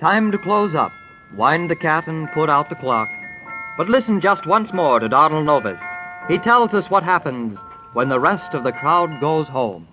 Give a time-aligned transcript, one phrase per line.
[0.00, 0.92] Time to close up,
[1.34, 3.10] wind the cat, and put out the clock.
[3.76, 5.78] But listen just once more to Donald Novis.
[6.26, 7.58] He tells us what happens
[7.92, 9.86] when the rest of the crowd goes home.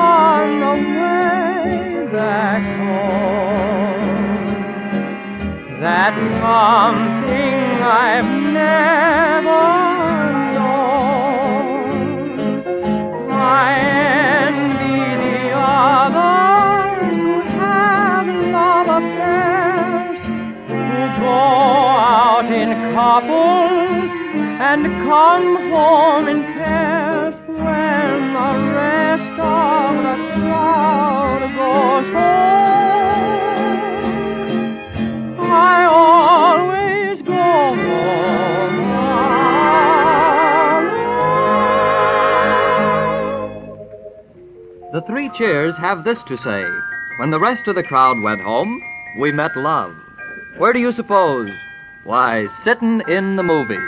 [0.00, 4.10] On the way back home.
[5.80, 8.32] That's something I've
[8.62, 9.66] never
[10.56, 12.00] known.
[13.30, 13.72] I
[14.46, 18.26] envy the others who have
[18.58, 20.20] love affairs,
[20.68, 21.40] who go
[22.16, 24.10] out in couples
[24.60, 26.28] and come home
[45.00, 46.62] The three cheers have this to say
[47.16, 48.82] When the rest of the crowd went home,
[49.16, 49.96] we met love.
[50.58, 51.48] Where do you suppose?
[52.04, 53.80] Why, sitting in the movies.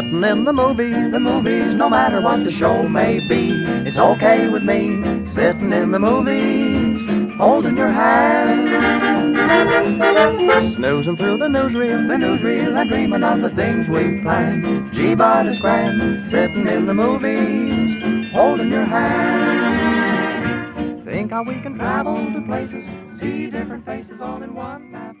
[0.00, 3.50] Sitting in the movies, the movies, no matter what the show may be,
[3.86, 4.96] it's okay with me.
[5.34, 8.66] Sitting in the movies, holding your hand.
[10.74, 14.90] Snoozing through the newsreel, the newsreel, and dreaming of the things we've planned.
[14.94, 21.04] Gee, but it's grand, sitting in the movies, holding your hand.
[21.04, 22.86] Think how we can travel to places,
[23.20, 25.14] see different faces all in one map.